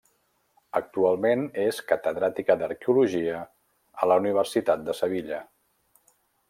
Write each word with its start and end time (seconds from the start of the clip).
Actualment 0.79 1.43
és 1.65 1.81
catedràtica 1.91 2.57
d'arqueologia 2.63 3.45
a 4.07 4.13
la 4.13 4.21
Universitat 4.25 4.87
de 4.89 5.01
Sevilla. 5.05 5.45